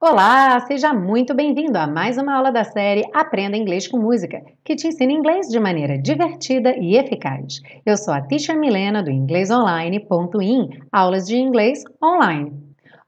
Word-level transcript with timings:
Olá, 0.00 0.58
seja 0.60 0.94
muito 0.94 1.34
bem-vindo 1.34 1.76
a 1.76 1.86
mais 1.86 2.16
uma 2.16 2.36
aula 2.36 2.50
da 2.50 2.64
série 2.64 3.02
Aprenda 3.12 3.56
Inglês 3.56 3.86
com 3.86 3.98
Música, 3.98 4.40
que 4.64 4.74
te 4.74 4.88
ensina 4.88 5.12
inglês 5.12 5.48
de 5.48 5.60
maneira 5.60 5.98
divertida 5.98 6.74
e 6.78 6.96
eficaz. 6.96 7.60
Eu 7.84 7.96
sou 7.96 8.14
a 8.14 8.20
Teacher 8.22 8.58
Milena 8.58 9.02
do 9.02 9.10
inglesonline.in, 9.10 10.68
aulas 10.90 11.26
de 11.26 11.36
inglês 11.36 11.82
online. 12.02 12.52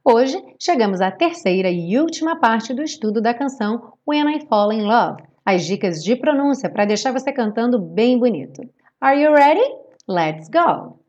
Hoje 0.05 0.37
chegamos 0.59 1.01
à 1.01 1.11
terceira 1.11 1.71
e 1.71 1.99
última 1.99 2.39
parte 2.39 2.75
do 2.75 2.83
estudo 2.83 3.23
da 3.23 3.33
canção 3.33 3.95
When 4.07 4.37
I 4.37 4.47
Fall 4.47 4.73
in 4.73 4.83
Love, 4.83 5.23
as 5.47 5.65
dicas 5.65 6.05
de 6.05 6.17
pronúncia 6.17 6.69
para 6.69 6.85
deixar 6.85 7.13
você 7.13 7.33
cantando 7.33 7.79
bem 7.79 8.19
bonito. 8.19 8.61
Are 9.01 9.19
you 9.19 9.33
ready? 9.33 9.65
Let's 10.07 10.51
go! 10.51 11.00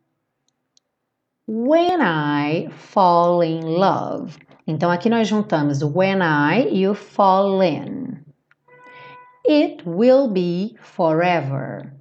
When 1.54 2.00
I 2.00 2.70
fall 2.70 3.42
in 3.42 3.76
love. 3.76 4.38
Então 4.66 4.90
aqui 4.90 5.10
nós 5.10 5.28
juntamos 5.28 5.84
when 5.84 6.22
I 6.22 6.70
e 6.72 6.88
o 6.88 6.96
fall 6.96 7.62
in. 7.62 8.24
It 9.46 9.84
will 9.86 10.30
be 10.30 10.78
forever. 10.80 11.92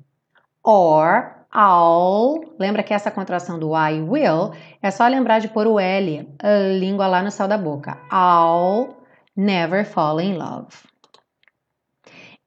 Or 0.63 1.35
I'll. 1.53 2.55
Lembra 2.61 2.85
que 2.85 2.95
essa 2.95 3.11
contração 3.11 3.59
do 3.59 3.75
I 3.75 4.01
will 4.01 4.53
é 4.81 4.89
só 4.93 5.09
lembrar 5.09 5.41
de 5.41 5.49
pôr 5.49 5.67
o 5.67 5.81
L, 5.81 6.33
a 6.39 6.79
língua 6.79 7.09
lá 7.09 7.21
no 7.21 7.33
céu 7.33 7.49
da 7.49 7.59
boca. 7.59 7.99
I'll 8.13 8.99
never 9.37 9.85
fall 9.85 10.21
in 10.21 10.39
love. 10.39 10.69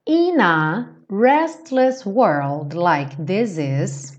In 0.08 0.40
a 0.40 0.88
restless 1.10 2.06
world 2.06 2.74
like 2.74 3.18
this 3.18 3.58
is, 3.58 4.18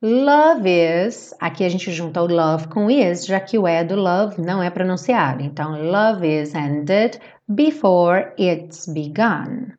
Love 0.00 0.64
is, 0.68 1.34
aqui 1.40 1.64
a 1.64 1.68
gente 1.68 1.90
junta 1.90 2.22
o 2.22 2.28
love 2.28 2.68
com 2.68 2.88
is, 2.88 3.26
já 3.26 3.40
que 3.40 3.58
o 3.58 3.66
é 3.66 3.82
do 3.82 3.96
love 3.96 4.40
não 4.40 4.62
é 4.62 4.70
pronunciado. 4.70 5.42
Então, 5.42 5.72
love 5.90 6.24
is 6.24 6.54
ended 6.54 7.18
before 7.48 8.32
it's 8.38 8.86
begun. 8.86 9.72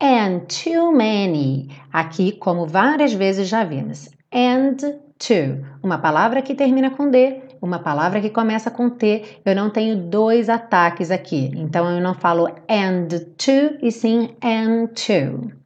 And 0.00 0.40
too 0.48 0.90
many, 0.90 1.68
aqui 1.92 2.32
como 2.32 2.66
várias 2.66 3.12
vezes 3.12 3.46
já 3.46 3.62
vimos. 3.62 4.10
And 4.34 4.74
to, 5.20 5.64
uma 5.84 5.98
palavra 5.98 6.42
que 6.42 6.56
termina 6.56 6.90
com 6.90 7.08
D, 7.08 7.42
uma 7.62 7.78
palavra 7.78 8.20
que 8.20 8.30
começa 8.30 8.72
com 8.72 8.90
T. 8.90 9.40
Eu 9.44 9.54
não 9.54 9.70
tenho 9.70 10.10
dois 10.10 10.48
ataques 10.48 11.12
aqui, 11.12 11.52
então 11.54 11.88
eu 11.88 12.00
não 12.00 12.14
falo 12.14 12.48
and 12.68 13.06
to 13.38 13.78
e 13.80 13.92
sim 13.92 14.34
and 14.42 14.88
to 14.88 15.65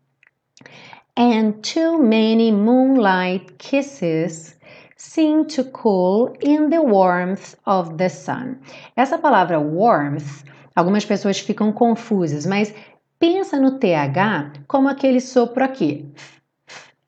and 1.17 1.63
too 1.63 2.03
many 2.03 2.51
moonlight 2.51 3.59
kisses 3.59 4.55
seem 4.97 5.47
to 5.47 5.65
cool 5.65 6.37
in 6.41 6.71
the 6.71 6.81
warmth 6.83 7.55
of 7.67 7.97
the 7.97 8.09
sun. 8.09 8.61
Essa 8.97 9.19
palavra 9.19 9.59
warmth, 9.59 10.45
algumas 10.77 11.05
pessoas 11.05 11.41
ficam 11.41 11.73
confusas, 11.73 12.47
mas 12.47 12.75
pensa 13.19 13.59
no 13.59 13.79
TH 13.79 14.65
como 14.69 14.89
aquele 14.89 15.21
sopro 15.21 15.65
aqui. 15.65 16.13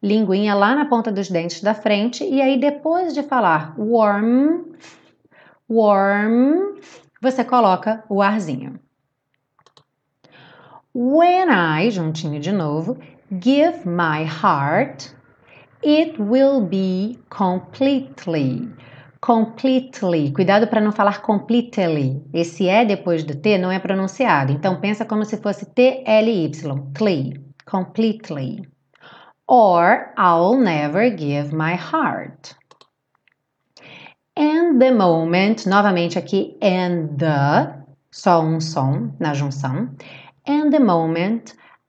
Linguinha 0.03 0.55
lá 0.55 0.75
na 0.75 0.87
ponta 0.87 1.13
dos 1.13 1.29
dentes 1.29 1.61
da 1.61 1.75
frente 1.75 2.25
e 2.25 2.43
aí 2.43 2.59
depois 2.59 3.15
de 3.15 3.23
falar 3.23 3.75
warm, 3.79 4.65
warm, 5.71 6.77
você 7.21 7.45
coloca 7.45 8.03
o 8.09 8.21
arzinho. 8.21 8.81
When 10.95 11.49
I, 11.49 11.91
juntinho 11.91 12.41
de 12.41 12.53
novo, 12.53 12.99
give 13.41 13.87
my 13.87 14.25
heart, 14.25 15.15
it 15.83 16.19
will 16.19 16.61
be 16.61 17.19
completely. 17.31 18.69
Completely. 19.21 20.33
Cuidado 20.33 20.67
para 20.67 20.81
não 20.81 20.91
falar 20.91 21.23
completely. 21.23 22.23
Esse 22.35 22.69
é 22.69 22.85
depois 22.85 23.23
do 23.23 23.37
T 23.37 23.57
não 23.57 23.71
é 23.71 23.79
pronunciado. 23.79 24.53
Então 24.53 24.81
pensa 24.81 25.05
como 25.05 25.25
se 25.25 25.37
fosse 25.37 25.65
T-L-Y. 25.67 26.51
Completely. 27.65 28.69
Or 29.47 30.13
I'll 30.19 30.59
never 30.59 31.09
give 31.17 31.55
my 31.55 31.75
heart. 31.75 32.57
And 34.37 34.79
the 34.79 34.91
moment, 34.91 35.67
novamente 35.67 36.19
aqui, 36.19 36.57
and 36.63 37.17
the, 37.19 37.85
só 38.11 38.43
um 38.43 38.61
som 38.61 39.13
na 39.21 39.35
junção. 39.35 39.91
And 40.49 40.71
the 40.71 40.81
moment 40.81 41.55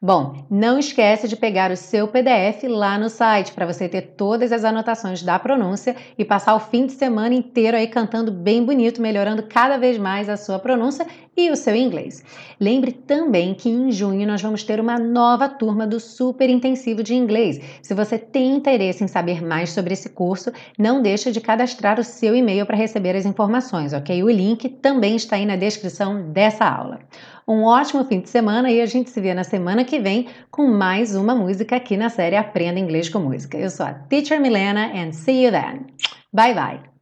Bom, 0.00 0.46
não 0.48 0.78
esquece 0.78 1.26
de 1.26 1.34
pegar 1.34 1.72
o 1.72 1.76
seu 1.76 2.06
PDF 2.06 2.62
lá 2.68 2.96
no 2.96 3.10
site 3.10 3.52
para 3.52 3.66
você 3.66 3.88
ter 3.88 4.14
todas 4.16 4.52
as 4.52 4.64
anotações 4.64 5.24
da 5.24 5.36
pronúncia 5.40 5.96
e 6.16 6.24
passar 6.24 6.54
o 6.54 6.60
fim 6.60 6.86
de 6.86 6.92
semana 6.92 7.34
inteiro 7.34 7.76
aí 7.76 7.88
cantando 7.88 8.30
bem 8.30 8.64
bonito, 8.64 9.02
melhorando 9.02 9.42
cada 9.42 9.76
vez 9.76 9.98
mais 9.98 10.28
a 10.28 10.36
sua 10.36 10.60
pronúncia 10.60 11.04
e 11.36 11.50
o 11.50 11.56
seu 11.56 11.74
inglês. 11.74 12.22
Lembre 12.60 12.92
também 12.92 13.54
que 13.54 13.68
em 13.68 13.90
junho 13.90 14.24
nós 14.24 14.40
vamos 14.40 14.62
ter 14.62 14.78
uma 14.78 15.00
nova 15.00 15.48
turma 15.48 15.84
do 15.84 15.98
Super 15.98 16.48
Intensivo 16.48 17.02
de 17.02 17.16
Inglês. 17.16 17.60
Se 17.82 17.92
você 17.92 18.16
tem 18.16 18.54
interesse 18.54 19.02
em 19.02 19.08
saber 19.08 19.44
mais 19.44 19.70
sobre 19.70 19.94
esse 19.94 20.10
curso, 20.10 20.52
não 20.78 21.02
deixe 21.02 21.32
de 21.32 21.40
cadastrar 21.40 21.98
o 21.98 22.04
seu 22.04 22.36
e-mail 22.36 22.64
para 22.64 22.76
receber 22.76 23.16
as 23.16 23.26
informações, 23.26 23.92
ok? 23.92 24.22
O 24.22 24.30
link 24.30 24.68
também 24.68 25.16
está 25.16 25.34
aí 25.34 25.44
na 25.44 25.56
descrição 25.56 26.30
dessa 26.30 26.64
aula. 26.64 27.00
Um 27.48 27.64
ótimo 27.64 28.04
fim 28.04 28.20
de 28.20 28.28
semana 28.28 28.70
e 28.70 28.78
a 28.78 28.84
gente 28.84 29.08
se 29.08 29.18
vê 29.22 29.32
na 29.32 29.42
semana 29.42 29.82
que 29.82 29.98
vem 29.98 30.28
com 30.50 30.66
mais 30.66 31.16
uma 31.16 31.34
música 31.34 31.76
aqui 31.76 31.96
na 31.96 32.10
série 32.10 32.36
Aprenda 32.36 32.78
Inglês 32.78 33.08
com 33.08 33.20
Música. 33.20 33.56
Eu 33.56 33.70
sou 33.70 33.86
a 33.86 33.94
Teacher 33.94 34.38
Milena 34.38 34.92
and 34.94 35.12
see 35.12 35.46
you 35.46 35.50
then. 35.50 35.86
Bye 36.30 36.54
bye. 36.54 36.97